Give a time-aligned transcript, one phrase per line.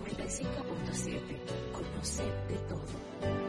[0.00, 1.20] 95.7.
[1.72, 3.47] Conoce de todo.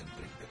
[0.00, 0.47] en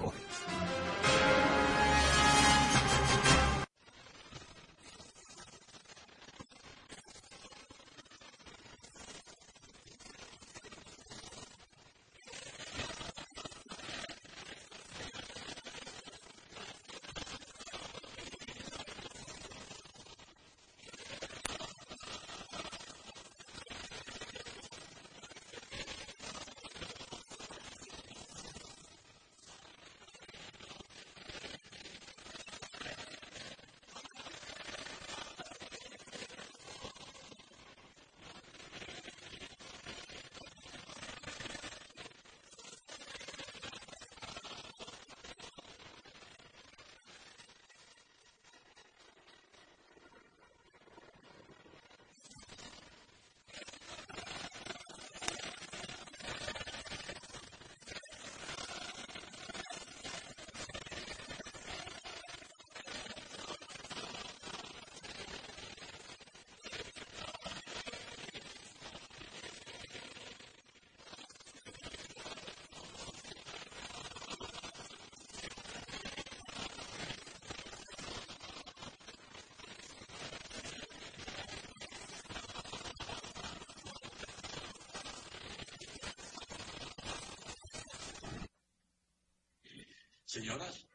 [90.38, 90.88] Señoras,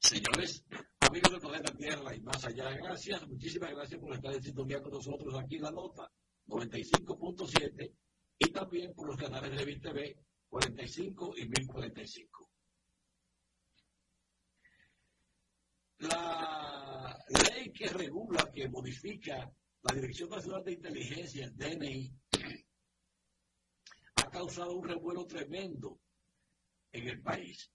[0.00, 0.64] señores,
[0.98, 4.90] amigos del planeta Tierra y más allá, gracias, muchísimas gracias por estar en sintonía con
[4.94, 6.10] nosotros aquí en la nota
[6.48, 7.94] 95.7
[8.40, 10.16] y también por los canales de TV
[10.48, 12.50] 45 y 1045.
[15.98, 19.48] La ley que regula, que modifica
[19.82, 22.12] la Dirección Nacional de Inteligencia, el DNI,
[24.16, 26.00] ha causado un revuelo tremendo
[26.90, 27.70] en el país.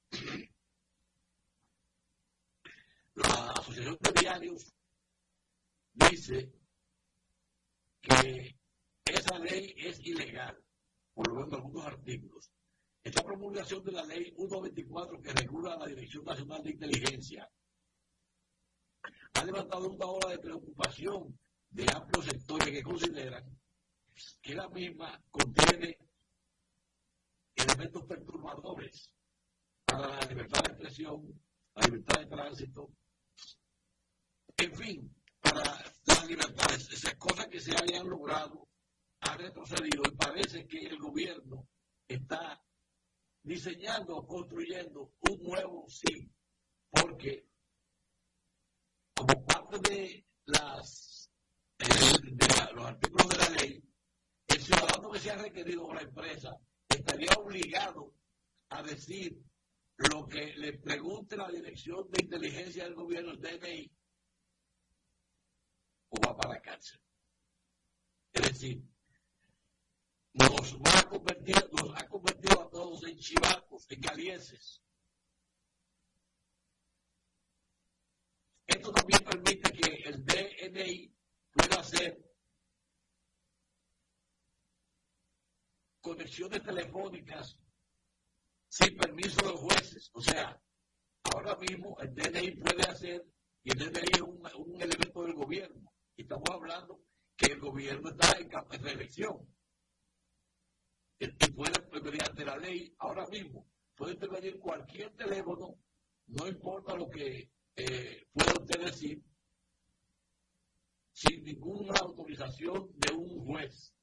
[3.15, 4.73] La Asociación de Diarios
[5.93, 6.51] dice
[8.01, 8.57] que
[9.05, 10.61] esa ley es ilegal,
[11.13, 12.51] por lo menos en algunos artículos.
[13.03, 17.49] Esta promulgación de la ley 124 que regula la Dirección Nacional de Inteligencia
[19.33, 21.37] ha levantado una ola de preocupación
[21.69, 23.43] de amplios sectores que consideran
[24.41, 25.97] que la misma contiene
[27.55, 29.11] elementos perturbadores
[29.85, 31.41] para la libertad de expresión,
[31.75, 32.89] la libertad de tránsito,
[34.57, 35.63] en fin, para
[36.05, 38.67] las libertades, esas cosas que se hayan logrado,
[39.21, 41.67] ha retrocedido y parece que el gobierno
[42.07, 42.63] está
[43.43, 46.31] diseñando construyendo un nuevo sí,
[46.89, 47.47] porque
[49.15, 51.31] como parte de, las,
[51.79, 51.85] eh,
[52.21, 53.83] de la, los artículos de la ley,
[54.47, 56.57] el ciudadano que se ha requerido por la empresa
[56.89, 58.13] estaría obligado
[58.69, 59.37] a decir
[59.97, 63.91] lo que le pregunte la dirección de inteligencia del gobierno, el DNI,
[66.25, 66.99] va para la cárcel.
[68.33, 68.83] Es decir,
[70.33, 74.81] nos, va a convertir, nos ha convertido a todos en chivacos, en galieses.
[78.67, 81.15] Esto también permite que el DNI
[81.53, 82.19] pueda hacer
[86.01, 87.57] conexiones telefónicas
[88.67, 90.11] sin permiso de los jueces.
[90.13, 90.61] O sea,
[91.23, 93.25] ahora mismo el DNI puede hacer,
[93.63, 97.01] y el DNI es un, elemento del gobierno, estamos hablando
[97.35, 99.47] que el gobierno está en, reelección.
[101.19, 105.79] Y puede, mediante la ley, ahora mismo, puede intervenir cualquier teléfono,
[106.27, 109.23] no importa lo que eh, pueda usted decir,
[111.11, 113.93] sin ninguna autorización de un juez.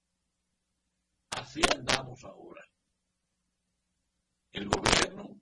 [1.30, 2.62] Así andamos ahora.
[4.52, 5.40] El gobierno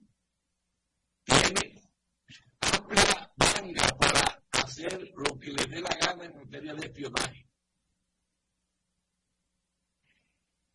[1.25, 1.81] tiene
[2.61, 4.20] amplia manga para
[4.71, 7.45] hacer lo que le dé la gana en materia de espionaje.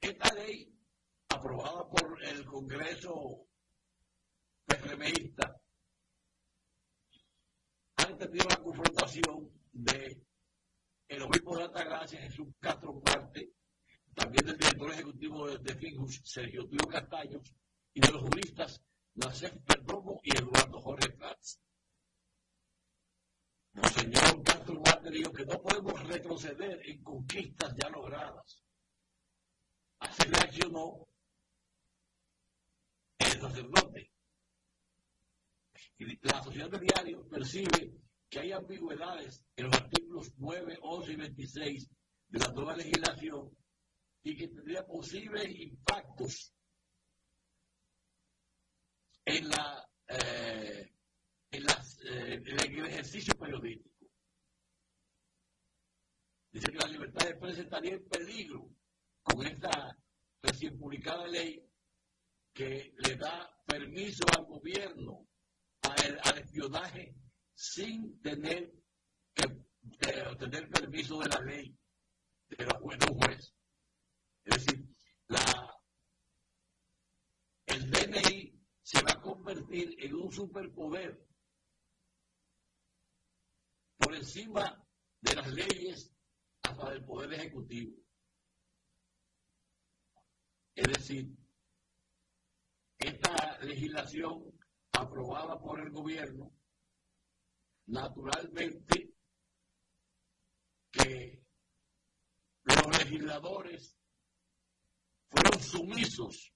[0.02, 0.70] Esta ley,
[1.30, 3.48] aprobada por el Congreso
[4.66, 5.58] PRMista,
[7.96, 10.22] ha entendido la confrontación de
[11.08, 13.54] el obispo de Altagracia, Jesús Castro Marte,
[14.14, 17.54] también del director ejecutivo de, de Fingus, Sergio Tío Castaños,
[17.94, 18.82] y de los juristas
[19.14, 21.65] Nacef Perdomo y Eduardo Jorge Prats.
[23.76, 28.62] Monseñor Castro Marte dijo que no podemos retroceder en conquistas ya logradas.
[29.98, 31.06] Así reaccionó
[33.18, 34.10] el sacerdote.
[35.98, 37.92] Y la sociedad de diario percibe
[38.30, 41.90] que hay ambigüedades en los artículos 9, 11 y 26
[42.28, 43.56] de la nueva legislación
[44.22, 46.52] y que tendría posibles impactos
[49.24, 50.95] en, la, eh,
[52.08, 54.06] eh, el ejercicio periodístico.
[56.52, 58.70] Dice que la libertad de expresión estaría en peligro
[59.22, 59.98] con esta
[60.42, 61.62] recién publicada ley
[62.52, 65.26] que le da permiso al gobierno
[65.82, 67.14] al, al espionaje
[67.54, 68.72] sin tener
[69.34, 69.44] que
[70.00, 71.76] eh, tener permiso de la ley
[72.48, 73.54] de, la, de un juez.
[74.44, 74.88] Es decir,
[75.28, 75.74] la,
[77.66, 81.26] el DNI se va a convertir en un superpoder
[84.06, 84.86] por encima
[85.20, 86.14] de las leyes
[86.62, 87.96] hasta del poder ejecutivo.
[90.76, 91.36] Es decir,
[92.98, 94.56] esta legislación
[94.92, 96.52] aprobada por el gobierno,
[97.86, 99.12] naturalmente
[100.92, 101.42] que
[102.62, 103.98] los legisladores
[105.30, 106.54] fueron sumisos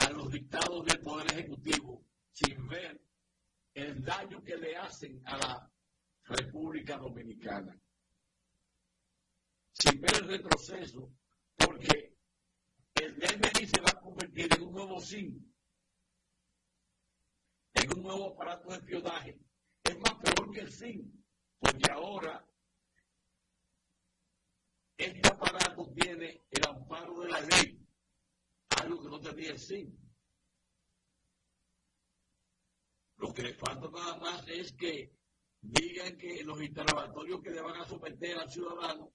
[0.00, 3.07] a los dictados del Poder Ejecutivo sin ver
[3.74, 5.72] el daño que le hacen a la
[6.24, 7.78] República Dominicana.
[9.72, 11.12] Sin ver el retroceso,
[11.56, 12.16] porque
[12.94, 15.54] el DNI se va a convertir en un nuevo SIN,
[17.74, 19.38] en un nuevo aparato de espionaje.
[19.84, 21.24] Es más peor que el SIN,
[21.60, 22.44] porque ahora
[24.96, 27.86] este aparato tiene el amparo de la ley,
[28.82, 30.07] algo que no tenía el SIN.
[33.38, 35.12] Que le falta nada más es que
[35.60, 39.12] digan que los interrogatorios que le van a someter al ciudadano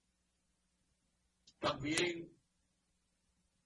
[1.60, 2.30] también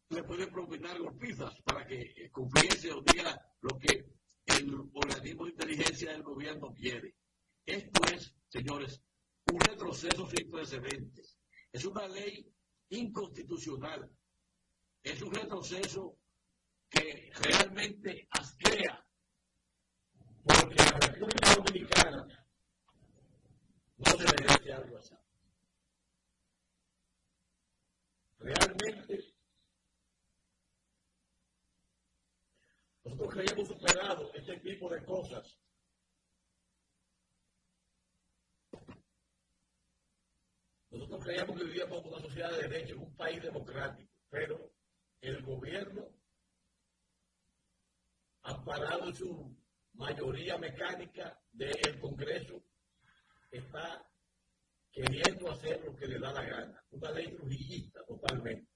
[0.09, 4.05] le pueden propinar golpizas para que confiese o diga lo que
[4.45, 7.15] el organismo de inteligencia del gobierno quiere.
[7.65, 9.01] Esto es, señores,
[9.51, 11.37] un retroceso sin precedentes.
[11.71, 12.49] Es una ley
[12.89, 14.09] inconstitucional.
[15.03, 16.17] Es un retroceso
[16.89, 19.06] que realmente asquea.
[20.47, 22.27] Porque la República Dominicana
[23.97, 25.15] no se merece algo así.
[28.39, 29.33] Realmente
[33.03, 35.57] nosotros creíamos superado este tipo de cosas.
[40.91, 44.71] Nosotros creíamos que vivíamos en una sociedad de derecho, en un país democrático, pero
[45.21, 46.07] el gobierno,
[48.43, 49.57] amparado en su
[49.97, 52.63] mayoría mecánica del Congreso,
[53.51, 54.07] está
[54.91, 56.85] queriendo hacer lo que le da la gana.
[56.91, 58.71] Una ley trujillista totalmente.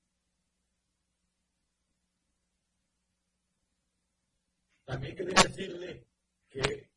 [4.86, 6.07] También quería decirle
[6.49, 6.91] que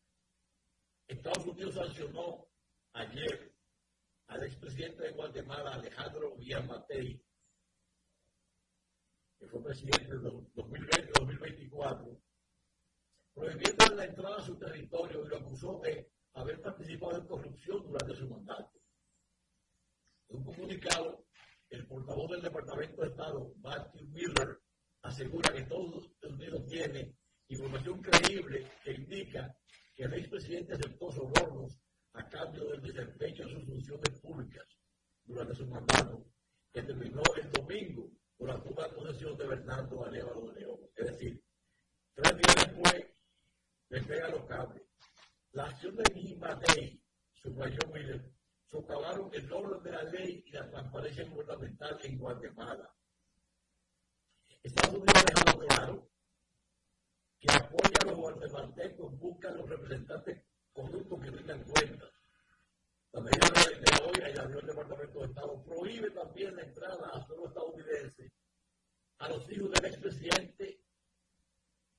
[1.06, 2.48] Estados Unidos sancionó
[2.94, 3.54] ayer
[4.28, 7.22] al expresidente de Guatemala, Alejandro Villamatei,
[9.38, 12.23] que fue presidente de 2020-2024,
[13.34, 18.14] prohibiendo la entrada a su territorio y lo acusó de haber participado en corrupción durante
[18.14, 18.80] su mandato.
[20.28, 21.26] En un comunicado,
[21.70, 24.60] el portavoz del Departamento de Estado, Matthew Miller,
[25.02, 27.16] asegura que Estados Unidos tiene
[27.48, 29.56] información creíble que indica
[29.94, 31.78] que el expresidente aceptó sobornos
[32.14, 34.66] a cambio del desempeño de sus funciones públicas
[35.24, 36.24] durante su mandato,
[36.72, 40.80] que terminó el domingo por la toma de posesión de Bernardo Alévalo de León.
[40.96, 41.42] Es decir,
[42.14, 43.13] tres días después
[43.94, 44.82] le pega los cables.
[45.52, 47.00] La acción de Guimatei,
[47.32, 48.28] subrayó Miller,
[48.68, 52.92] socavaron el orden de la ley y la transparencia gubernamental en Guatemala.
[54.64, 56.10] Estados Unidos ha dejado claro
[57.38, 62.10] que apoya a los guatemaltecos, busca a los representantes corruptos que rindan cuentas.
[63.12, 67.10] La medida de hoy, y la dio el Departamento de Estado, prohíbe también la entrada
[67.12, 68.32] a suelo estadounidense
[69.18, 70.83] a los hijos del expresidente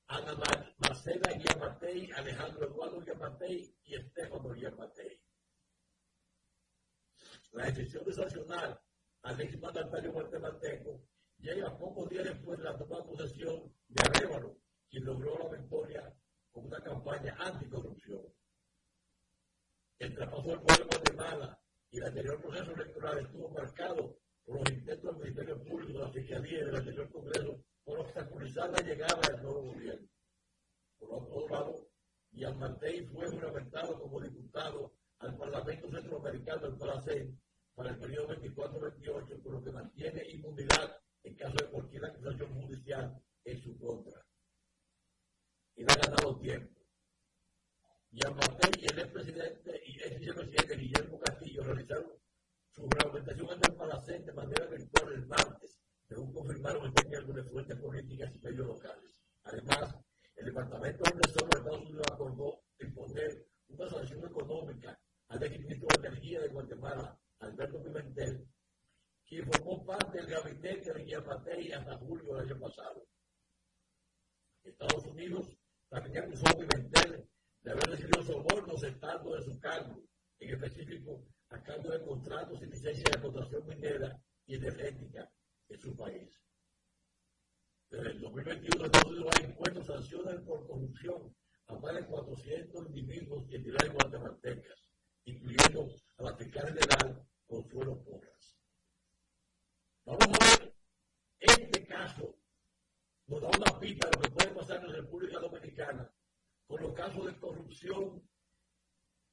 [0.07, 0.35] Ana
[0.77, 5.19] Marcela Guiamatei, Alejandro Eduardo Guiamatei y Estefano Guiamatei.
[7.53, 8.81] La decisión de sancionar
[9.23, 11.01] al exmandatario guatemalteco
[11.39, 14.57] llega pocos días después de la toma de posesión de Arevalo,
[14.89, 16.13] quien logró la victoria
[16.51, 18.21] con una campaña anticorrupción.
[19.97, 24.69] El traspaso del pueblo de Guatemala y el anterior proceso electoral estuvo marcado por los
[24.69, 29.21] intentos del Ministerio Público, de la Fiscalía y del anterior Congreso por obstaculizar la llegada
[29.29, 30.07] del nuevo gobierno.
[30.97, 31.87] Por otro lado,
[32.57, 37.39] Martey fue juramentado como diputado al Parlamento Centroamericano del Palacén
[37.75, 43.21] para el periodo 24-28, por lo que mantiene inmunidad en caso de cualquier acusación judicial
[43.43, 44.25] en su contra.
[45.75, 46.81] Y le ha ganado tiempo.
[48.11, 52.13] Martey y el expresidente y ex vicepresidente Guillermo Castillo realizaron
[52.71, 57.79] su juramentación ante el Palacén de manera virtual el martes según confirmaron este miércoles fuentes
[57.79, 59.21] políticas y medios locales.
[59.43, 59.95] Además,
[60.35, 66.07] el Departamento del Tesoro de Estados Unidos acordó imponer una sanción económica al exministro de
[66.07, 68.47] Energía de Guatemala, Alberto Pimentel,
[69.25, 73.07] quien formó parte del gabinete de Guillermatei hasta julio del año pasado.
[74.63, 75.57] Estados Unidos
[75.89, 77.27] también acusó a Pimentel
[77.61, 80.03] de haber recibido sobornos estando de su cargo,
[80.39, 85.31] en específico a cambio de contratos y licencias de explotación minera y energética
[85.69, 86.41] en su país.
[87.89, 91.35] Desde el 2021, Estados Unidos ha impuesto sanciones por corrupción
[91.67, 94.89] a más de 400 individuos y entidades guatemaltecas,
[95.25, 98.57] incluyendo a la fiscal general Consuelo Porras.
[100.05, 100.75] Vamos a ver,
[101.39, 102.35] este caso
[103.27, 106.11] nos da una pista de lo que puede pasar en la República Dominicana
[106.67, 108.29] con los casos de corrupción,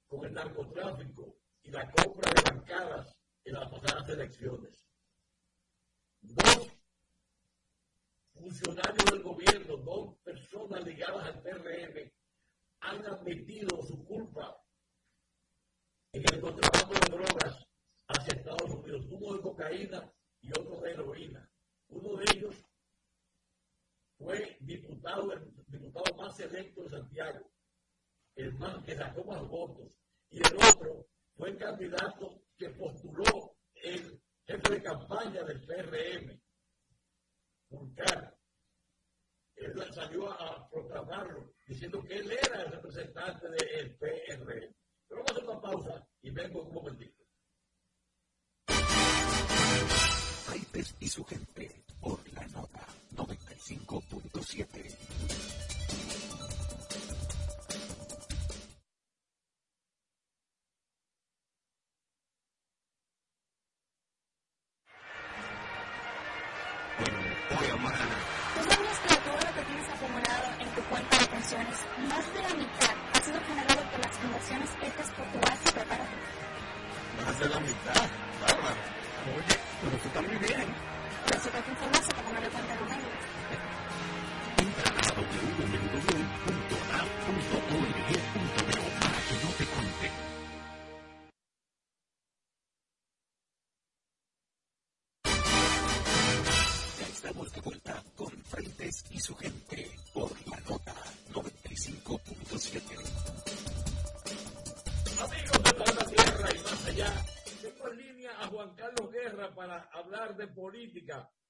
[0.06, 4.91] con el narcotráfico y la compra de bancadas en las pasadas elecciones
[6.22, 6.68] dos
[8.32, 12.12] funcionarios del gobierno, dos personas ligadas al PRM,
[12.80, 14.58] han admitido su culpa
[16.12, 17.66] en el contrabando de drogas
[18.08, 21.50] hacia Estados Unidos, uno de cocaína y otro de heroína.
[21.88, 22.54] Uno de ellos
[24.18, 27.50] fue diputado, el diputado más electo de Santiago,
[28.36, 29.98] el más que sacó más votos,
[30.30, 31.06] y el otro
[31.36, 34.20] fue candidato que postuló el
[34.52, 36.40] jefe de campaña del PRM,
[37.70, 38.32] Vulcano.
[39.56, 44.74] Él salió a proclamarlo, diciendo que él era el representante del PRM.
[45.08, 47.22] Pero vamos a hacer una pausa y vengo un momentito.
[50.48, 55.01] Aites y su gente, por la nota 95.7.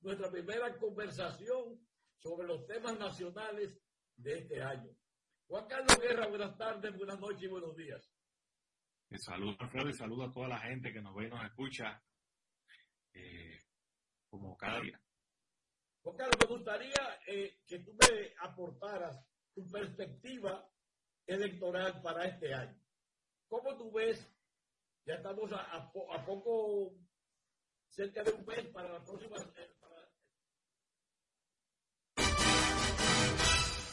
[0.00, 1.80] nuestra primera conversación
[2.18, 3.78] sobre los temas nacionales
[4.16, 4.90] de este año.
[5.46, 8.04] Juan Carlos Guerra, buenas tardes, buenas noches y buenos días.
[9.08, 11.44] Eh, Te saludo, Alfredo, y saludo a toda la gente que nos ve y nos
[11.44, 12.02] escucha
[13.14, 13.58] eh,
[14.28, 15.00] como cada día.
[16.02, 20.68] Juan Carlos, me gustaría eh, que tú me aportaras tu perspectiva
[21.26, 22.78] electoral para este año.
[23.48, 24.28] ¿Cómo tú ves?
[25.04, 26.96] Ya estamos a poco
[27.94, 29.36] cerca de un mes para la próxima.
[29.36, 29.68] Eh,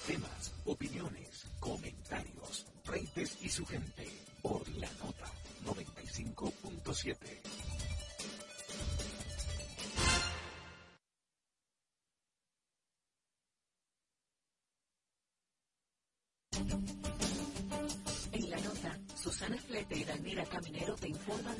[0.07, 4.07] Temas, opiniones, comentarios, reyes y su gente.
[4.41, 5.25] Por la nota
[5.65, 7.58] 95.7.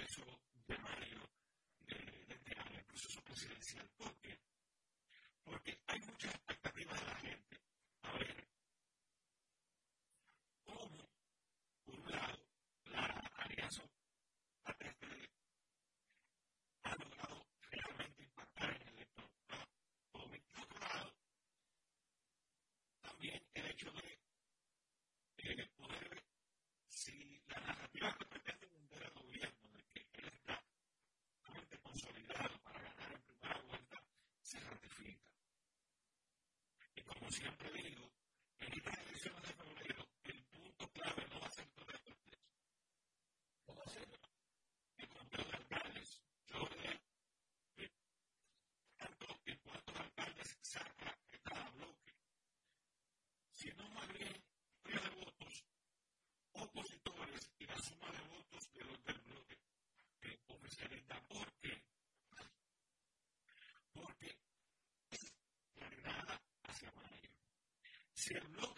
[0.00, 0.22] 最初
[68.34, 68.69] decirlo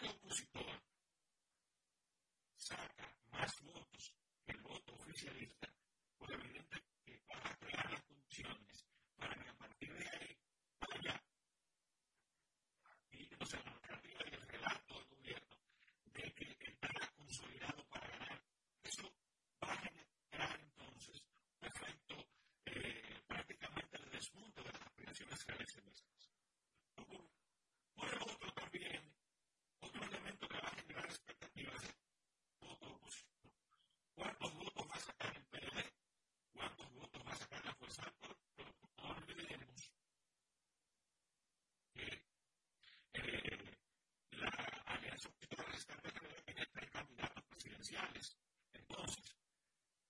[47.83, 48.37] potenciales.
[48.71, 49.35] Entonces,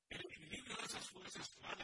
[0.10, 1.76] el equilibrio de esas fuerzas va a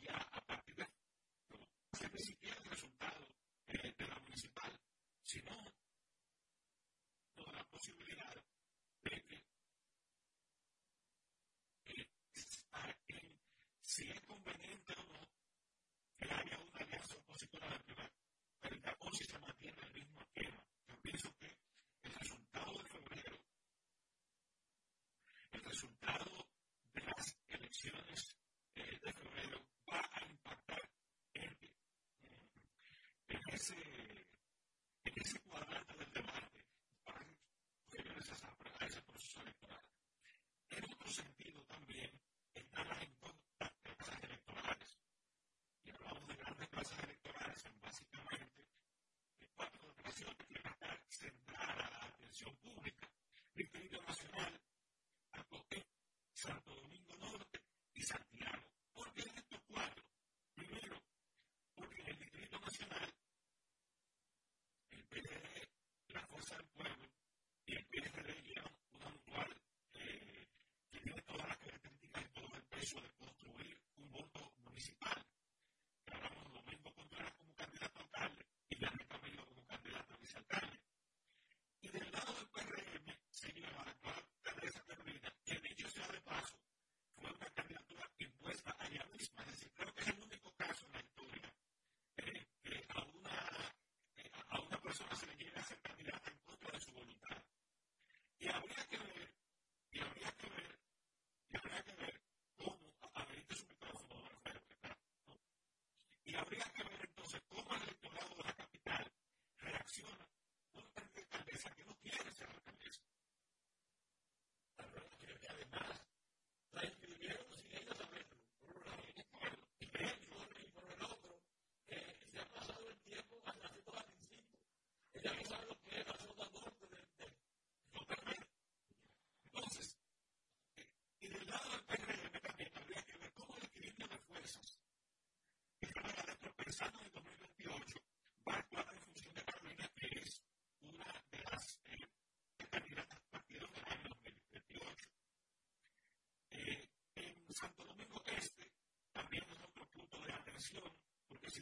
[0.00, 3.26] ya a partir de no se recibía el resultado
[3.68, 4.78] eh, de la municipal,
[5.22, 5.52] sino
[7.34, 8.33] toda la posibilidad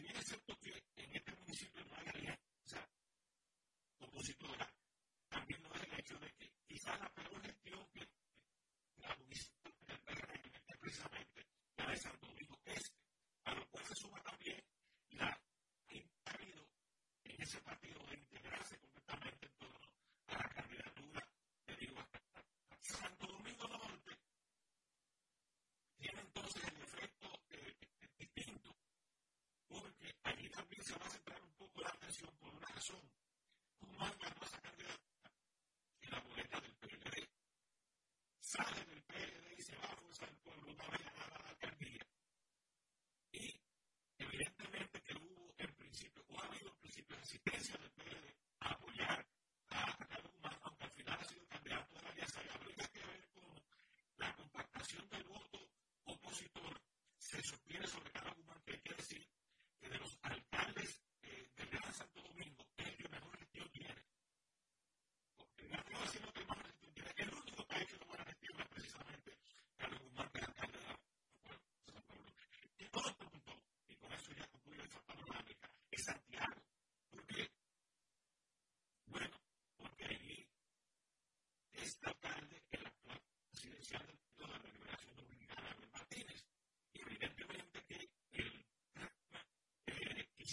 [0.01, 0.42] years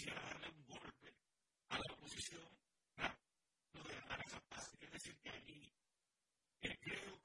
[0.00, 1.14] quisiera darle un golpe
[1.68, 2.48] a la oposición,
[2.96, 3.08] no,
[3.74, 4.86] no de manera fantástica.
[4.86, 5.72] Es decir, que a mí
[6.62, 7.19] eh, creo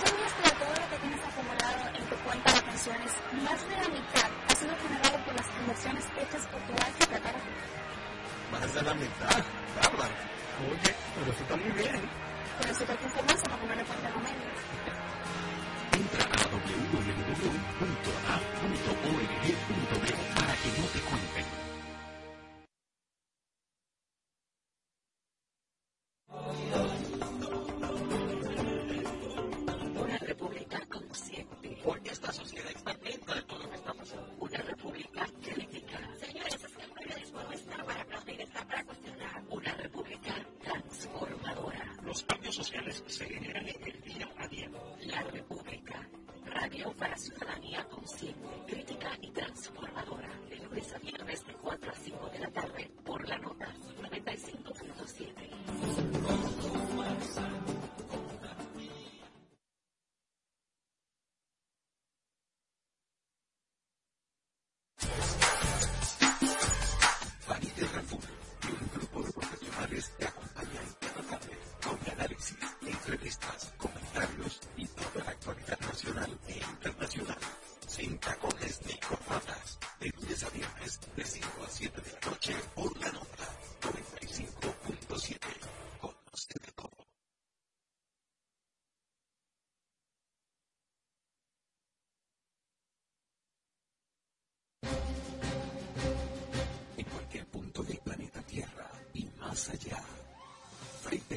[0.00, 3.12] consumes de todo lo que tienes acumulado en tu cuenta de pensiones,
[3.44, 7.42] más de la mitad ha sido generado por las inversiones hechas por tu alto secretario.
[8.52, 9.44] Más de la mitad,
[9.76, 10.14] bárbaro.
[10.70, 12.00] Oye, pero eso está muy bien.
[12.60, 13.84] Pero si cualquier forma se va a comer de
[51.80, 52.59] 4 de la tarde.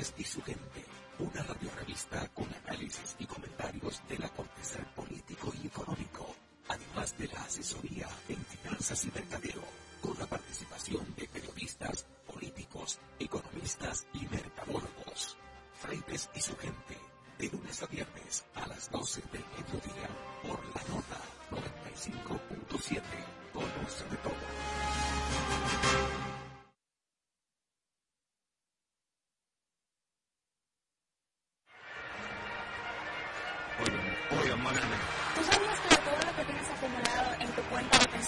[0.04, 0.84] Y su gente,
[1.20, 6.36] una radiorevista con análisis y comentarios del acontecer político y económico,
[6.68, 9.64] además de la asesoría en finanzas y mercadeo,
[10.02, 11.23] con la participación de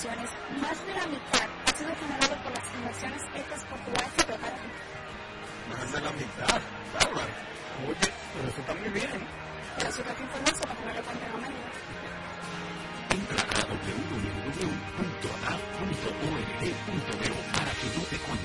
[0.05, 0.29] inversiones,
[0.61, 4.57] más de la mitad ha sido generado por las inversiones hechas por tu que para
[5.69, 6.61] Más de la mitad,
[6.93, 7.33] bárbaro.
[7.87, 9.27] Oye, pero eso está muy bien.
[9.77, 11.03] Pero si no te informas, se va a poner el
[11.41, 11.65] medio.
[13.15, 14.65] Entra a www.ada.org.do
[17.55, 18.44] para que no te cuentes.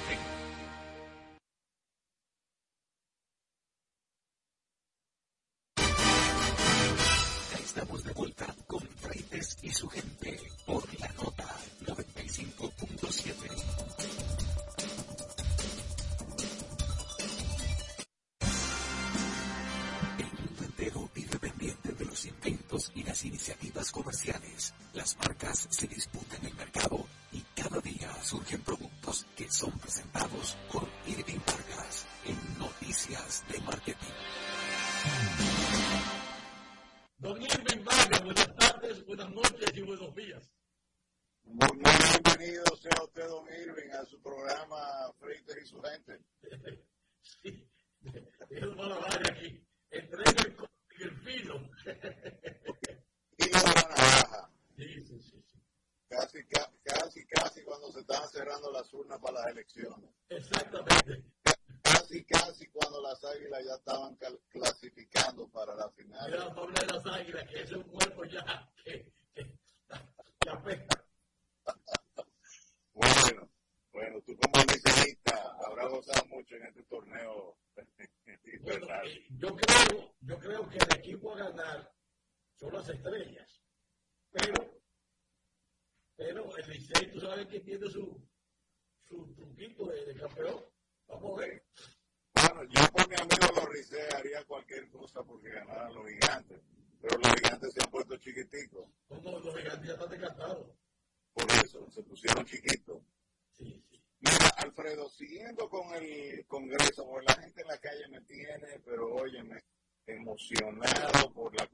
[106.46, 109.62] congreso, porque la gente en la calle me tiene, pero óyeme,
[110.06, 111.66] emocionado por la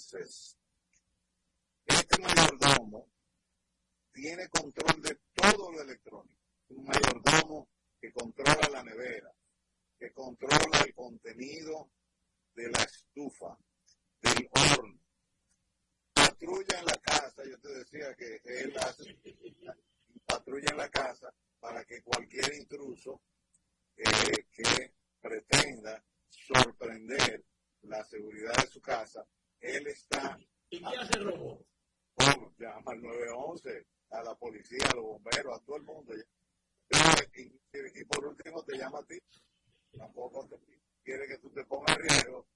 [0.00, 0.56] muchísimo en CES.
[1.86, 3.10] Este mayordomo
[4.12, 6.40] tiene control de todo lo electrónico.
[6.68, 7.68] Un mayordomo
[8.00, 9.32] que controla la nevera,
[9.98, 11.90] que controla el contenido
[12.54, 13.58] de la estufa,
[14.20, 15.00] del horno.
[16.12, 19.16] Patrulla en la casa, yo te decía que él hace
[20.24, 23.20] patrulla en la casa para que cualquier intruso
[23.96, 27.44] eh, que pretenda sorprender
[27.82, 29.26] la seguridad de su casa,
[29.60, 30.38] él está...
[30.70, 31.66] ¿Y qué hace el robot?
[32.16, 36.14] Oh, llama al 911, a la policía, a los bomberos, a todo el mundo.
[36.14, 39.18] Y, y, y por último te llama a ti.
[39.96, 40.56] Tampoco te
[41.02, 42.46] quiere que tú te pongas riesgo,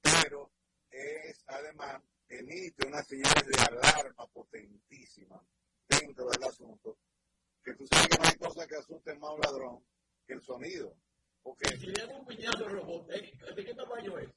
[0.00, 0.50] pero
[0.90, 5.42] es además emite una señal de alarma potentísima
[5.88, 6.98] dentro del asunto,
[7.62, 9.84] que tú sabes que no hay cosa que asuste más a un ladrón
[10.26, 10.96] que el sonido.
[11.42, 13.32] Porque, Si le un piñazo robot, ¿eh?
[13.54, 14.28] ¿de qué tamaño es?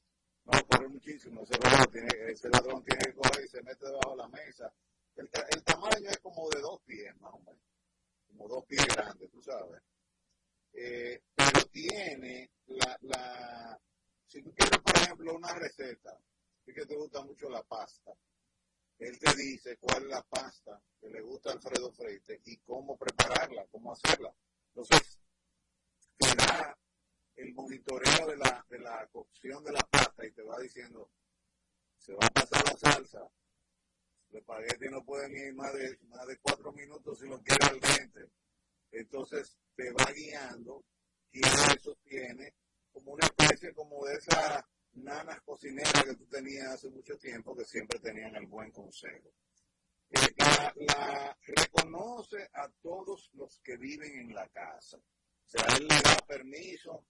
[0.43, 1.43] no, corre muchísimo.
[1.43, 4.74] Ese, robot tiene, ese ladrón tiene que coger y se mete debajo de la mesa.
[5.16, 7.62] El, el tamaño es como de dos pies, más o menos.
[8.28, 9.82] Como dos pies grandes, tú sabes.
[10.80, 13.82] Eh, pero tiene la, la...
[14.28, 16.21] Si tú quieres, por ejemplo, una receta,
[16.67, 18.11] y que te gusta mucho la pasta,
[18.99, 22.95] él te dice cuál es la pasta que le gusta a Alfredo Freite y cómo
[22.95, 24.32] prepararla, cómo hacerla.
[24.67, 25.17] Entonces,
[26.17, 26.78] te da
[27.38, 31.09] el monitoreo de la, de la cocción de la pasta y te va diciendo,
[31.97, 33.28] se va a pasar la salsa,
[34.30, 37.80] el espagueti no puede ni más de, más de cuatro minutos si lo quiere al
[37.80, 38.30] dente.
[38.92, 40.84] Entonces te va guiando
[41.32, 42.54] y eso tiene
[42.92, 44.64] como una especie como de esas
[44.94, 49.32] nanas cocineras que tú tenías hace mucho tiempo que siempre tenían el buen consejo.
[50.10, 54.98] Eh, la, la reconoce a todos los que viven en la casa.
[54.98, 57.06] O sea, él le da permiso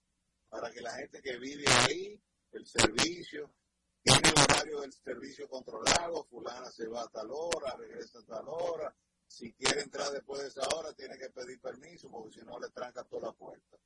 [0.50, 2.22] para que la gente que vive ahí,
[2.52, 3.54] el servicio,
[4.02, 8.46] tiene el horario del servicio controlado, fulana se va a tal hora, regresa a tal
[8.48, 8.96] hora,
[9.28, 12.70] si quiere entrar después de esa hora tiene que pedir permiso porque si no le
[12.70, 13.78] tranca toda la puerta.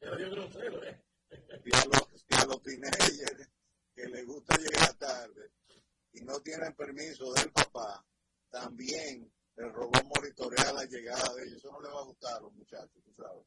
[0.00, 1.02] Grosero, ¿eh?
[1.64, 3.48] Y a los, y a los teenagers
[3.94, 5.52] que les gusta llegar tarde
[6.12, 8.04] y no tienen permiso del papá,
[8.50, 11.58] también el robot monitorea la llegada de ellos.
[11.58, 13.44] Eso no le va a gustar a los muchachos, tú sabes.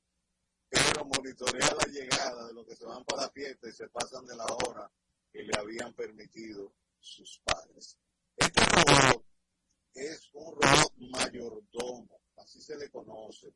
[0.70, 4.26] Pero monitorea la llegada de los que se van para la fiesta y se pasan
[4.26, 4.92] de la hora
[5.32, 7.98] que le habían permitido sus padres.
[8.36, 9.18] Este robot
[10.00, 13.54] es un robot mayordomo, así se le conoce.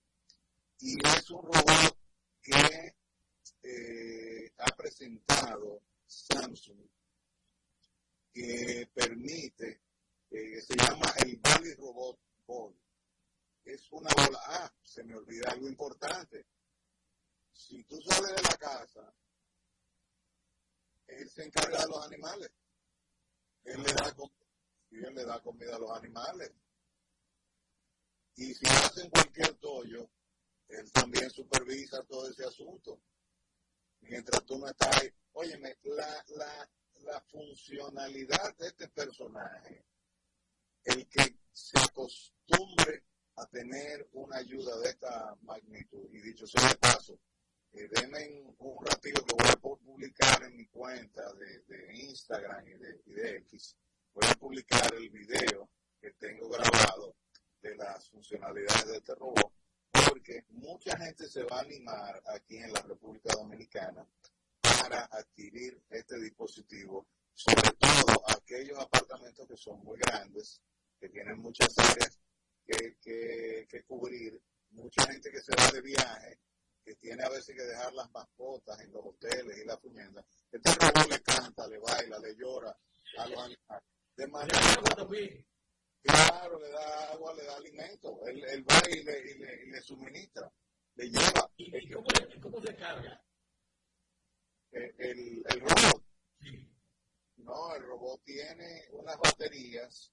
[0.80, 1.98] Y es un robot
[2.42, 2.96] que
[3.64, 6.86] eh, ha presentado Samsung
[8.34, 9.82] que permite,
[10.32, 12.76] eh, se llama el Bali Robot Ball.
[13.64, 14.40] Es una bola.
[14.48, 16.46] Ah, se me olvida algo importante.
[17.54, 19.14] Si tú sales de la casa,
[21.08, 22.52] él se encarga de los animales.
[23.64, 24.32] Él le da, com-
[25.00, 26.52] él le da comida a los animales.
[28.36, 30.10] Y si hacen cualquier tollo,
[30.68, 33.00] él también supervisa todo ese asunto.
[34.02, 35.14] Mientras tú no estás ahí.
[35.34, 36.72] Óyeme, la, la,
[37.04, 39.86] la funcionalidad de este personaje,
[40.84, 43.04] el que se acostumbre
[43.36, 47.20] a tener una ayuda de esta magnitud, y dicho sea de paso,
[47.74, 47.90] eh,
[48.60, 53.14] un ratito que voy a publicar en mi cuenta de, de Instagram y de, y
[53.14, 53.76] de X,
[54.14, 57.16] voy a publicar el video que tengo grabado
[57.62, 59.52] de las funcionalidades de este robot,
[60.08, 64.06] porque mucha gente se va a animar aquí en la República Dominicana
[64.62, 70.62] para adquirir este dispositivo, sobre todo aquellos apartamentos que son muy grandes,
[71.00, 72.20] que tienen muchas áreas
[72.66, 74.40] que, que, que cubrir,
[74.72, 76.40] mucha gente que se va de viaje,
[76.84, 80.24] que tiene a veces que dejar las mascotas en los hoteles y la puñeta.
[80.52, 82.78] Este robot le canta, le baila, le llora
[83.18, 83.82] a.
[84.16, 85.46] De agua también.
[86.04, 88.20] Claro, le da agua, le da alimento.
[88.28, 90.52] Él, él va y le, y, le, y le suministra,
[90.96, 91.50] le lleva.
[91.58, 92.08] ¿Y, y cómo,
[92.42, 93.24] cómo se carga?
[94.72, 96.04] Eh, El, el robot
[96.40, 96.70] Sí.
[97.38, 100.12] no, el robot tiene unas baterías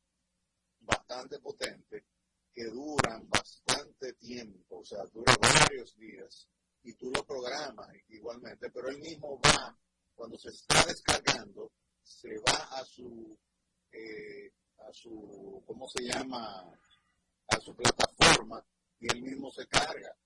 [0.79, 2.05] bastante potentes
[2.53, 6.49] que duran bastante tiempo, o sea, duran varios días
[6.85, 9.77] y tú lo programas igualmente, pero él mismo va,
[10.15, 11.73] cuando se está descargando,
[12.03, 13.37] se va a su,
[13.93, 16.73] eh, a su, ¿cómo se llama?
[17.49, 18.65] A su plataforma
[18.99, 20.17] y él mismo se carga.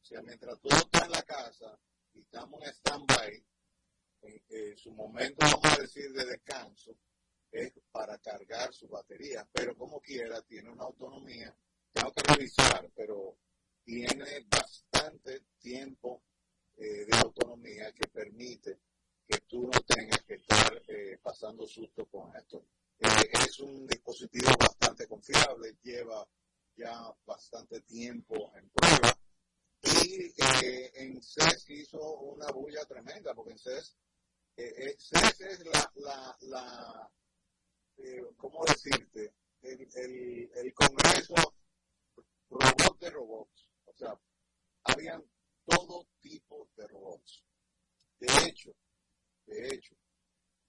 [0.00, 1.78] O sea, mientras todo está en la casa
[2.14, 3.44] y estamos en stand-by,
[4.22, 6.96] en, en su momento, vamos a decir, de descanso,
[7.50, 11.54] es para cargar su batería, pero como quiera, tiene una autonomía.
[11.92, 13.36] Tengo que revisar, pero
[13.84, 16.22] tiene bastante tiempo
[16.76, 18.78] eh, de autonomía que permite
[19.26, 22.64] que tú no tengas que estar eh, pasando susto con esto.
[23.00, 26.26] Eh, es un dispositivo bastante confiable, lleva
[26.76, 29.16] ya bastante tiempo en prueba
[29.82, 30.32] y
[30.94, 33.96] en CES hizo una bulla tremenda, porque en CES,
[34.56, 37.10] CES es la, la, la
[38.36, 39.32] ¿cómo decirte?
[39.62, 41.34] El, el, el Congreso
[42.50, 43.68] robot de robots.
[43.86, 44.18] O sea,
[44.84, 45.24] habían
[45.64, 47.44] todo tipo de robots.
[48.18, 48.74] De hecho,
[49.46, 49.94] de hecho,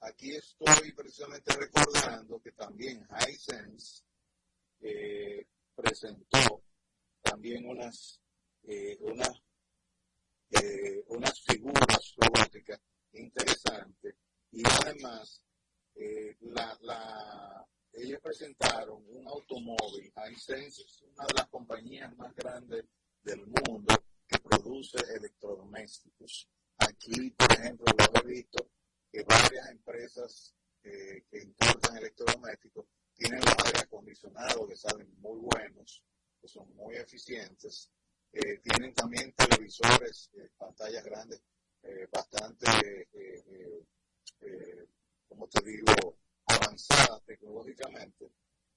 [0.02, 4.04] aquí estoy precisamente recordando que también Hisense
[4.82, 5.46] eh,
[5.76, 6.64] presentó
[7.22, 8.20] también unas,
[8.64, 9.42] eh, unas,
[10.52, 12.80] eh, unas figuras robóticas
[13.14, 14.16] interesantes
[14.52, 15.44] y además
[15.96, 22.86] eh, la, la, ellos presentaron un automóvil, Hisense es una de las compañías más grandes
[23.22, 23.94] del mundo
[24.28, 26.50] que produce electrodomésticos.
[26.78, 28.72] Aquí, por ejemplo, lo he visto
[29.12, 30.54] que varias empresas
[30.84, 36.04] eh, que importan electrodomésticos tienen los aire acondicionados que salen muy buenos,
[36.42, 37.92] que son muy eficientes.
[38.34, 41.42] Eh, tienen también televisores, eh, pantallas grandes,
[41.84, 42.66] eh, bastante,
[43.14, 43.84] eh,
[44.42, 44.88] eh,
[45.28, 48.32] como te digo, avanzadas tecnológicamente.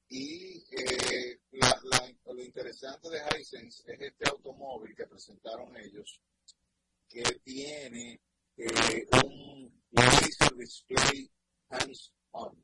[0.09, 6.21] Y eh, la, la, lo interesante de Hisense es este automóvil que presentaron ellos,
[7.09, 8.21] que tiene
[8.57, 9.84] eh, un
[10.57, 11.31] display
[11.71, 12.57] hands-on.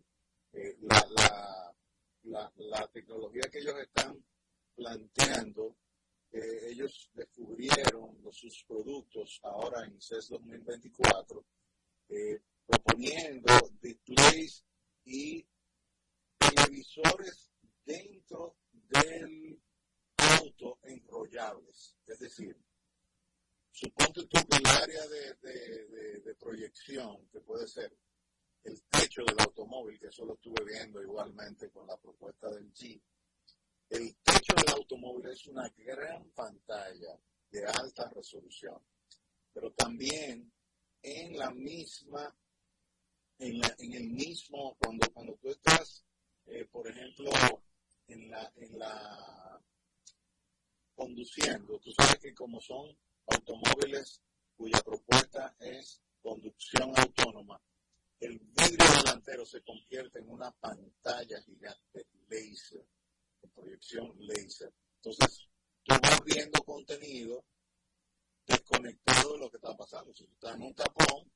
[0.53, 1.75] Eh, la, la,
[2.25, 4.25] la, la, tecnología que ellos están
[4.75, 5.77] planteando,
[6.33, 11.45] eh, ellos descubrieron sus productos ahora en CES 2024,
[12.67, 14.65] proponiendo displays
[15.05, 15.45] y
[16.39, 17.51] televisores
[17.85, 19.61] dentro del
[20.17, 21.97] auto enrollables.
[22.07, 22.57] Es decir,
[23.71, 27.97] suponte tú que el área de, de, de, de, proyección, que puede ser
[28.65, 33.03] el techo del automóvil, que eso lo estuve viendo igualmente con la propuesta del Jeep,
[33.89, 37.19] el techo del automóvil es una gran pantalla
[37.51, 38.81] de alta resolución,
[39.53, 40.53] pero también
[41.03, 42.33] en la misma
[43.41, 46.05] en, la, en el mismo, cuando, cuando tú estás,
[46.47, 47.31] eh, por ejemplo,
[48.07, 49.61] en la, en la
[50.95, 52.95] conduciendo, tú sabes que como son
[53.27, 54.21] automóviles
[54.57, 57.61] cuya propuesta es conducción autónoma,
[58.21, 62.85] el vidrio delantero se convierte en una pantalla gigante laser,
[63.41, 64.71] de proyección laser.
[64.97, 65.49] Entonces,
[65.83, 67.43] tú vas viendo contenido
[68.47, 70.13] desconectado de lo que está pasando.
[70.13, 71.31] Si tú estás en un tapón,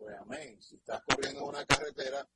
[0.00, 0.60] pues amén.
[0.62, 2.26] Si estás corriendo en una carretera,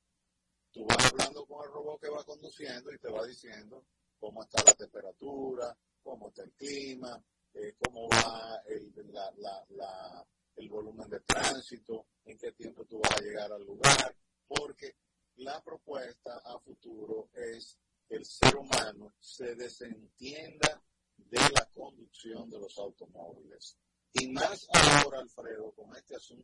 [0.71, 3.87] tú vas hablando con el robot que va conduciendo y te va diciendo
[4.19, 7.19] cómo está la temperatura, cómo está el clima,
[7.55, 12.99] eh, cómo va el, la, la, la, el volumen de tránsito, en qué tiempo tú
[12.99, 14.15] vas a llegar al lugar,
[14.47, 14.95] porque
[15.37, 20.83] la propuesta a futuro es que el ser humano se desentienda
[21.17, 23.75] de la conducción de los automóviles.
[24.13, 25.73] Y más ahora, Alfredo,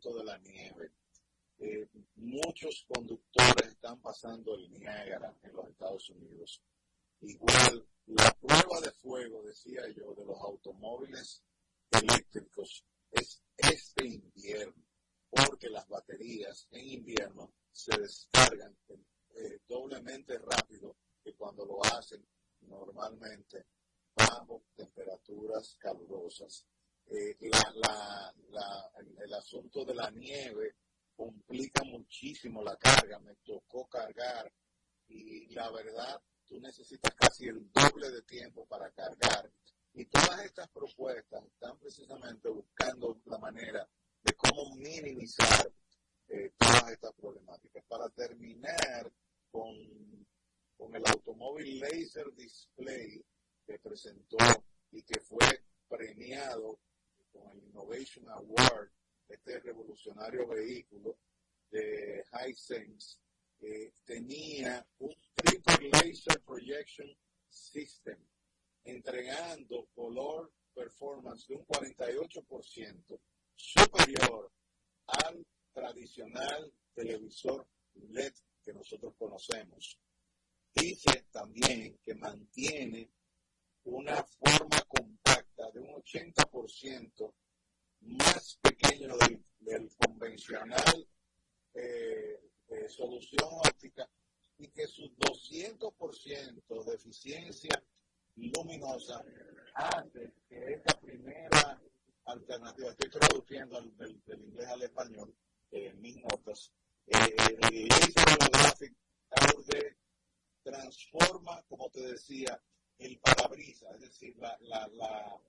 [0.10, 0.91] de la nieve,
[1.60, 6.62] eh, muchos conductores están pasando el Niágara en los Estados Unidos.
[7.22, 11.43] Igual, la prueba de fuego, decía yo, de los automóviles
[11.91, 14.84] eléctricos es este invierno,
[15.30, 18.76] porque las baterías en invierno se descargan
[19.36, 22.26] eh, doblemente rápido que cuando lo hacen
[22.62, 23.68] normalmente
[24.16, 26.66] bajo temperaturas calurosas.
[27.08, 30.76] Eh, la, la, la, el, el asunto de la nieve
[31.16, 33.20] complica muchísimo la carga.
[33.20, 34.52] Me tocó cargar
[35.08, 36.22] y la verdad,
[36.52, 39.49] tú necesitas casi el doble de tiempo para cargar.
[39.93, 43.89] Y todas estas propuestas están precisamente buscando la manera
[44.22, 45.72] de cómo minimizar
[46.28, 47.86] eh, todas estas problemáticas.
[47.86, 49.10] Para terminar
[49.49, 50.28] con,
[50.78, 53.24] con el automóvil Laser Display
[53.66, 54.38] que presentó
[54.91, 56.80] y que fue premiado
[57.32, 58.91] con el Innovation Award
[59.30, 61.18] este revolucionario vehículo
[61.70, 63.20] de Hisense,
[63.62, 67.07] eh, tenía un triple laser projection
[67.47, 68.18] system,
[68.84, 73.20] entregando color performance de un 48%
[73.55, 74.51] superior
[75.07, 78.34] al tradicional televisor LED
[78.64, 79.99] que nosotros conocemos.
[80.74, 83.12] Dice también que mantiene
[83.84, 87.34] una forma compacta de un 80%
[88.01, 89.16] más pequeño
[89.59, 91.07] del, convencional
[91.74, 94.09] eh, eh, solución óptica
[94.57, 97.84] y que su 200% de eficiencia
[98.36, 99.24] luminosa
[99.76, 101.82] hace que esta primera
[102.26, 105.36] alternativa, estoy traduciendo al- del, del inglés al español,
[105.72, 106.72] eh, mis notas,
[107.07, 107.36] eh,
[108.30, 108.95] holographic
[109.32, 109.97] Aude
[110.63, 112.61] transforma, como te decía,
[112.97, 115.41] el parabrisas, es decir, la, la, la,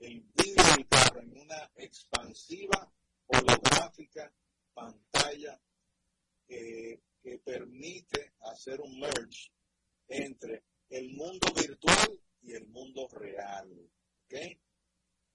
[0.00, 2.92] el vidrio del carro en una expansiva
[3.26, 4.32] holográfica
[4.74, 5.58] pantalla
[6.50, 9.52] que permite hacer un merge
[10.08, 13.70] entre el mundo virtual y el mundo real.
[14.24, 14.34] ¿ok?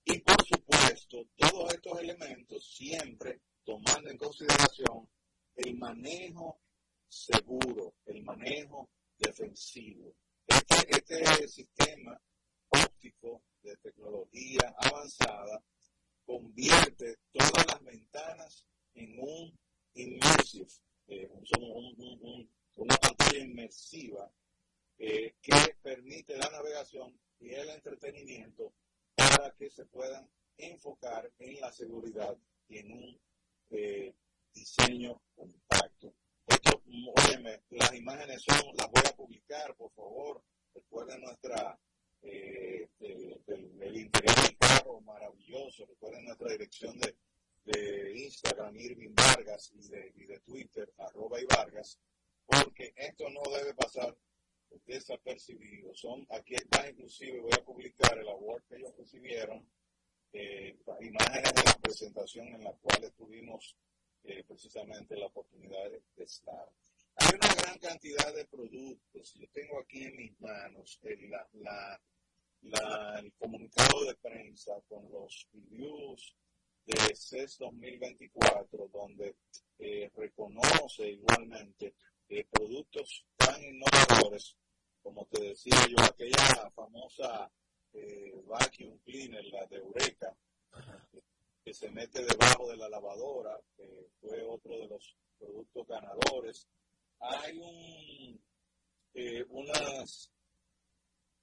[0.06, 5.10] Y por supuesto, todos estos elementos siempre tomando en consideración
[5.56, 6.60] el manejo
[7.08, 10.16] seguro, el manejo defensivo.
[10.48, 12.22] Este, este sistema
[12.70, 15.64] óptico de tecnología avanzada
[16.26, 19.58] convierte todas las ventanas en un
[19.94, 20.68] immersive,
[21.08, 24.32] eh, un- un- un- un- una pantalla inmersiva
[24.98, 25.52] eh, que
[25.82, 28.74] permite la navegación y el entretenimiento
[29.16, 32.38] para que se puedan enfocar en la seguridad
[32.70, 33.20] y en un
[33.72, 34.14] eh,
[34.54, 36.14] diseño compacto.
[36.48, 36.82] Esto,
[37.28, 40.44] óyeme, las imágenes son, las voy a publicar, por favor.
[40.74, 41.78] Recuerden nuestra,
[42.22, 43.42] eh, el-
[43.82, 45.86] el interior del carro maravilloso.
[45.86, 47.16] Recuerden nuestra dirección de,
[47.66, 52.00] de Instagram, Irving Vargas, y de, y de Twitter, arroba y Vargas,
[52.46, 54.16] porque esto no debe pasar
[54.86, 55.94] desapercibido.
[55.96, 59.68] Son, aquí está inclusive, voy a publicar el award que ellos recibieron,
[60.34, 63.76] eh, imágenes de la presentación en la cual tuvimos
[64.26, 66.70] eh, precisamente la oportunidad de, de estar.
[67.16, 69.34] Hay una gran cantidad de productos.
[69.36, 72.02] Yo tengo aquí en mis manos el, la-
[73.20, 76.36] el comunicado de prensa con los reviews
[76.86, 79.36] de CES 2024, donde
[79.80, 81.96] eh, reconoce igualmente
[82.52, 84.56] productos tan innovadores,
[85.02, 87.52] como te decía yo, aquella famosa
[87.94, 90.36] eh, vacuum cleaner, la de Eureka,
[91.64, 96.68] que se mete debajo de la lavadora, que fue otro de los productos ganadores.
[97.20, 98.44] Hay un,
[99.14, 100.32] eh, unas,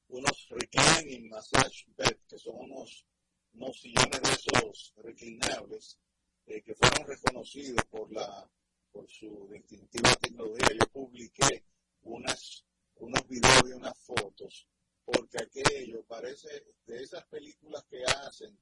[0.09, 3.07] unos reclining massage bed, que son unos,
[3.55, 5.99] unos sillones de esos reclinables,
[6.47, 8.51] eh, que fueron reconocidos por la
[8.93, 10.69] por su distintiva tecnología.
[10.79, 11.65] Yo publiqué
[12.03, 12.65] unas,
[12.97, 14.69] unos videos y unas fotos,
[15.05, 18.57] porque aquello parece de esas películas que hacen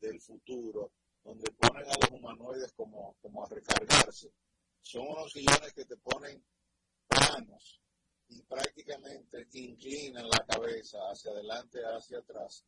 [0.00, 0.92] del futuro,
[1.22, 4.32] donde ponen a los humanoides como, como a recargarse.
[4.80, 6.42] Son unos sillones que te ponen
[7.06, 7.80] planos
[8.28, 12.64] y prácticamente inclinan la cabeza hacia adelante, hacia atrás.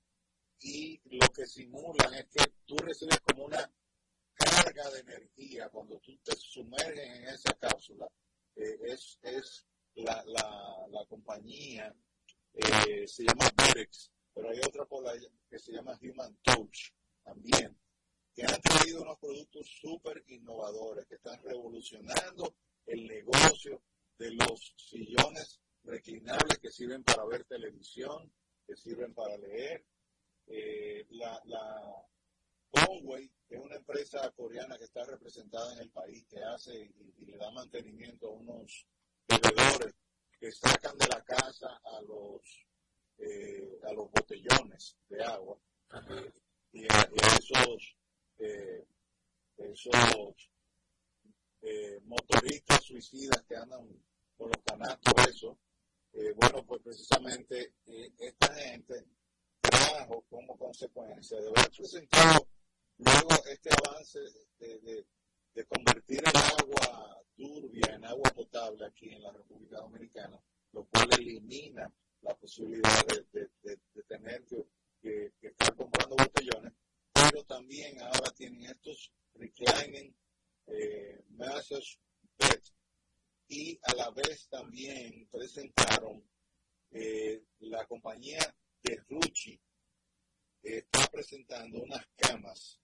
[0.60, 3.70] Y lo que simulan es que tú recibes como una
[4.34, 8.06] carga de energía cuando tú te sumerges en esa cápsula.
[8.56, 11.94] Eh, es es la, la, compañía,
[12.54, 16.92] eh, se llama Berex, pero hay otra por ahí que se llama Human Touch
[17.22, 17.78] también,
[18.34, 23.82] que han traído unos productos súper innovadores que están revolucionando el negocio
[24.18, 28.32] de los sillones reclinables que sirven para ver televisión,
[28.66, 29.84] que sirven para leer.
[30.48, 32.06] Eh, la, la
[32.70, 37.36] Conway, es una empresa coreana que está representada en el país, que hace y, le
[37.36, 38.86] da mantenimiento a unos
[39.28, 39.94] bebedores
[40.38, 42.42] que sacan de la casa a los
[43.18, 45.58] eh, a los botellones de agua.
[46.72, 47.96] Y, a, y esos
[48.38, 48.84] eh,
[49.56, 50.50] esos
[51.62, 53.88] eh, motoristas suicidas que andan
[54.36, 55.58] con los canastos eso
[56.12, 59.04] eh, bueno pues precisamente eh, esta gente
[60.28, 62.46] como consecuencia de haber presentado
[62.98, 64.18] luego este avance
[64.58, 65.04] de,
[65.54, 70.40] de, convertir el agua turbia en agua potable aquí en la República Dominicana,
[70.72, 71.90] lo cual elimina
[72.22, 74.44] la posibilidad de, de, tener
[75.00, 76.72] que, estar comprando botellones,
[77.12, 80.14] pero también ahora tienen estos reclining
[80.66, 81.22] eh,
[83.48, 86.22] y a la vez también presentaron
[86.90, 88.40] eh, la compañía
[88.82, 89.58] de Ruchi
[90.66, 92.80] está presentando unas camas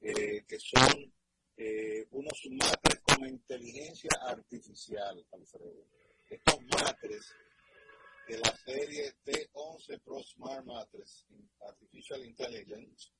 [0.00, 1.12] eh, que son
[1.56, 5.88] eh, unos matres con inteligencia artificial, Alfredo.
[6.28, 7.34] Estos matres
[8.28, 11.26] de la serie T11 Pro Smart Matres
[11.60, 13.10] Artificial Intelligence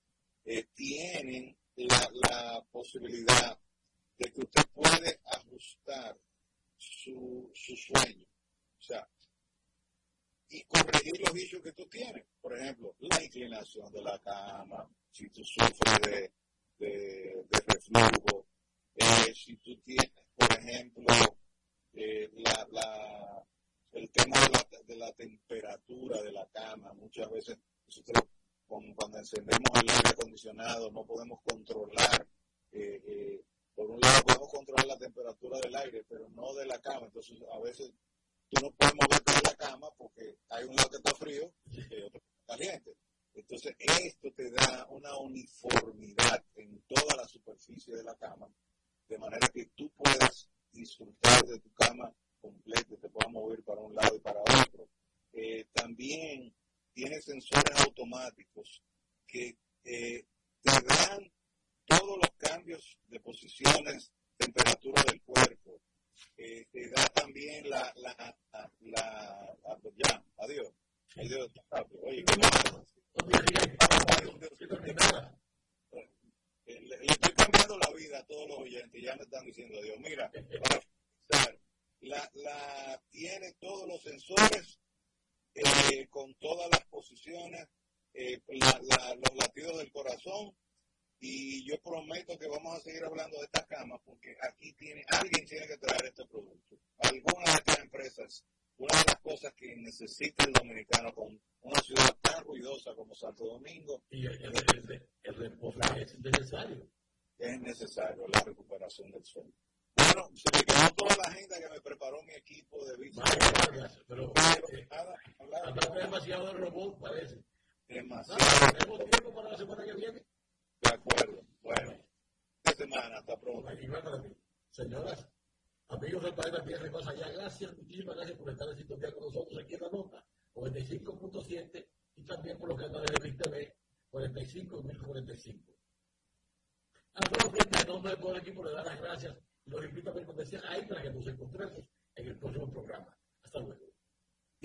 [0.44, 3.59] eh, tienen la, posibilidad
[4.18, 6.18] de que usted puede ajustar
[6.76, 8.26] su sueño.
[8.78, 9.09] O sea,
[10.49, 12.24] y corregir los issues que tú tienes.
[12.40, 16.32] Por ejemplo, la inclinación de la cama, si tú sufres de,
[16.78, 18.47] de, reflujo,
[18.94, 21.05] eh, si tú tienes, por ejemplo,
[21.94, 23.47] eh, la, la,
[23.92, 28.24] el tema de la, de la temperatura de la cama, muchas veces nosotros
[28.66, 32.26] cuando encendemos el aire acondicionado no podemos controlar,
[32.72, 33.44] eh, eh,
[33.74, 37.38] por un lado podemos controlar la temperatura del aire, pero no de la cama, entonces
[37.53, 37.92] a veces
[38.49, 39.55] tú no puedes moverte de la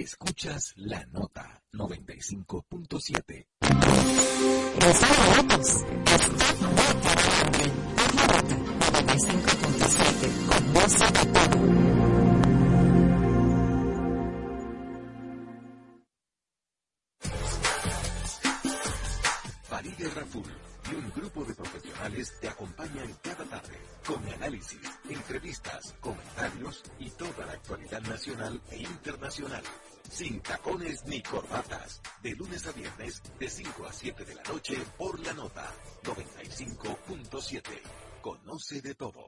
[0.01, 3.45] Escuchas la nota 95.7.
[4.81, 5.67] Los hablamos.
[5.69, 8.55] Escuchando cada tarde por la nota
[9.03, 10.93] 95.7 con voz
[38.61, 39.25] Conoce de todo.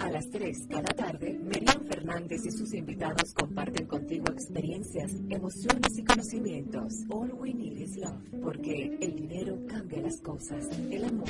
[0.00, 6.04] A las 3 cada tarde, Merian Fernández y sus invitados comparten contigo experiencias, emociones y
[6.04, 6.92] conocimientos.
[7.10, 11.28] All we need is love, porque el dinero cambia las cosas, el amor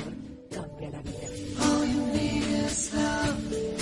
[0.51, 1.27] cambia la vida.
[1.59, 3.73] All we need is love.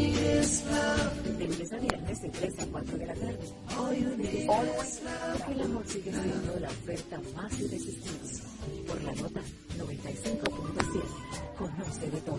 [0.00, 3.38] De lunes a viernes de 3 a 4 de la tarde.
[4.46, 8.30] Porque el amor sigue siendo la oferta más irresistible.
[8.86, 9.40] Por la nota
[9.78, 11.56] 95.7.
[11.58, 12.38] Conoce de todo.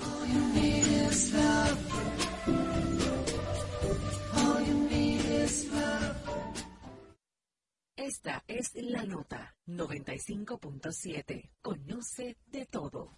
[7.96, 11.50] Esta es la nota 95.7.
[11.62, 13.18] Conoce de todo.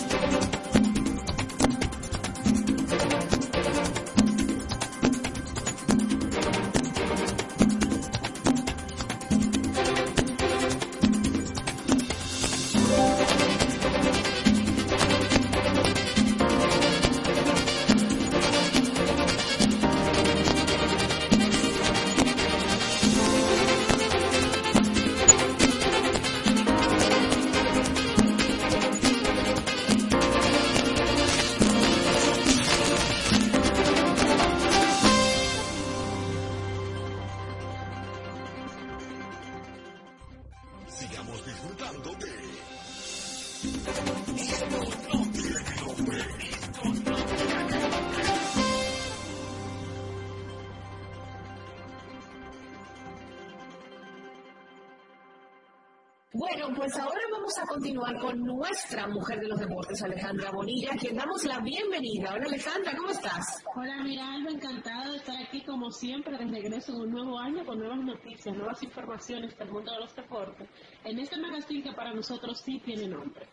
[60.03, 62.33] Alejandra Bonilla, a quien damos la bienvenida.
[62.33, 63.63] Hola Alejandra, ¿cómo estás?
[63.75, 67.79] Hola Miralba, encantada de estar aquí como siempre de regreso en un nuevo año con
[67.79, 70.67] nuevas noticias, nuevas informaciones del mundo de los deportes,
[71.03, 73.45] en este magazine que para nosotros sí tiene nombre.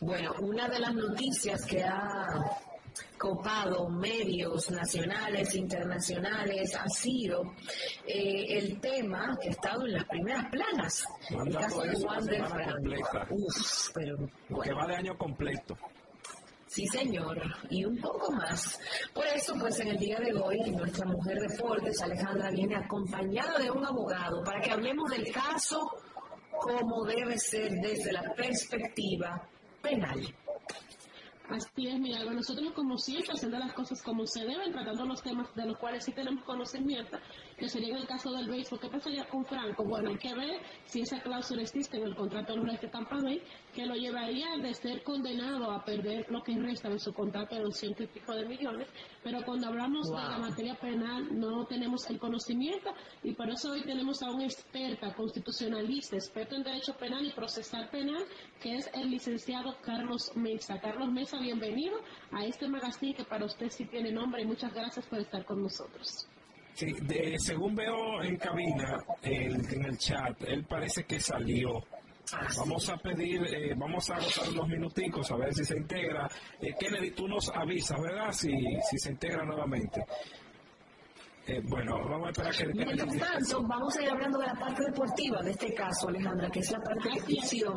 [0.00, 2.38] Bueno, una de las noticias que ha
[3.18, 7.54] copado medios nacionales, internacionales, ha sido
[8.06, 11.04] eh, el tema que ha estado en las primeras planas.
[11.30, 13.34] El caso de Juan del Franco.
[13.34, 14.76] Uf, pero que bueno.
[14.76, 15.76] va de año completo.
[16.66, 17.40] Sí, señor,
[17.70, 18.80] y un poco más.
[19.12, 23.60] Por eso, pues en el día de hoy, nuestra mujer de deportes, Alejandra, viene acompañada
[23.60, 25.78] de un abogado para que hablemos del caso
[26.50, 29.48] como debe ser desde la perspectiva
[29.80, 30.34] penal.
[31.48, 35.54] Así es, Miralba, nosotros como siempre haciendo las cosas como se deben, tratando los temas
[35.54, 37.18] de los cuales sí tenemos conocimiento,
[37.58, 38.80] que sería en el caso del béisbol.
[38.80, 39.84] ¿Qué pasaría con Franco?
[39.84, 42.88] Bueno, hay que ver si esa cláusula existe en el contrato de los Reyes de
[42.88, 43.42] Tampa Bay,
[43.74, 47.62] que lo llevaría de ser condenado a perder lo que resta de su contrato de
[47.62, 48.86] los ciento y pico de millones,
[49.22, 52.90] pero cuando hablamos de la materia penal no tenemos el conocimiento
[53.22, 57.88] y por eso hoy tenemos a una experta constitucionalista, experto en derecho penal y procesal
[57.90, 58.22] penal,
[58.62, 60.80] que es el licenciado Carlos Mesa.
[60.80, 61.96] Carlos Mesa, bienvenido
[62.32, 65.62] a este magazine que para usted sí tiene nombre y muchas gracias por estar con
[65.62, 66.28] nosotros.
[66.74, 71.82] Sí, de- según veo en cabina, en el chat, él parece que salió.
[72.56, 76.28] Vamos a pedir, eh, vamos a agotar unos minuticos a ver si se integra.
[76.60, 78.32] Eh, Kennedy, tú nos avisas, ¿verdad?
[78.32, 78.50] Si,
[78.90, 80.04] si se integra nuevamente.
[81.46, 84.82] Eh, bueno, vamos a esperar que Mientras tanto, vamos a ir hablando de la parte
[84.82, 87.74] deportiva de este caso, Alejandra, que es la parte de ficción.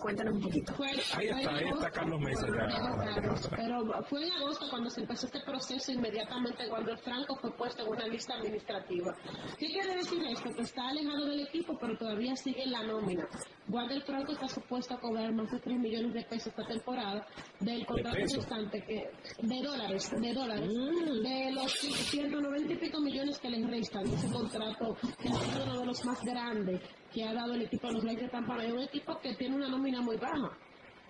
[0.00, 0.72] Cuéntanos un poquito.
[0.74, 2.46] Fue- Ahí está, ahí está Carlos Mesa.
[2.46, 3.56] ya.
[3.56, 7.82] Pero fue en agosto cuando se empezó este proceso, inmediatamente cuando el Franco fue puesto
[7.82, 9.12] en una lista administrativa.
[9.58, 10.48] ¿Qué quiere decir esto?
[10.54, 13.26] Que está alejado del equipo, pero todavía sigue en la nómina.
[13.68, 17.26] Wander Franco está supuesto a cobrar más de 3 millones de pesos esta temporada
[17.58, 19.10] del contrato restante, que,
[19.42, 21.22] de dólares, de dólares, Mm.
[21.22, 25.86] de los 190 y pico millones que les restan ese contrato, que es uno de
[25.86, 26.80] los más grandes
[27.12, 29.56] que ha dado el equipo de los Reyes de Tampa Bay, un equipo que tiene
[29.56, 30.50] una nómina muy baja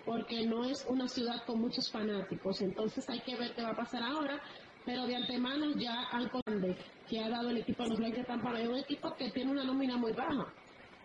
[0.05, 2.61] porque no es una ciudad con muchos fanáticos.
[2.61, 4.41] Entonces hay que ver qué va a pasar ahora.
[4.83, 6.75] Pero de antemano ya al grande
[7.07, 9.51] que ha dado el equipo de los Reyes de Tampa Bay, un equipo que tiene
[9.51, 10.51] una nómina muy baja,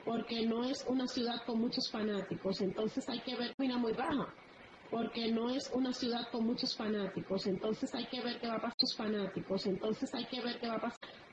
[0.02, 2.62] porque no es una ciudad con muchos fanáticos.
[2.62, 4.32] Entonces hay que ver nómina muy baja,
[4.90, 7.46] porque no es una ciudad con muchos fanáticos.
[7.46, 9.66] Entonces hay que ver qué va a pasar sus fanáticos.
[9.66, 11.16] Entonces hay que ver qué va a pasar.